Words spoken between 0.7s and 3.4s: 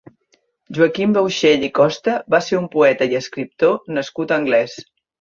Joaquim Bauxell i Costa va ser un poeta i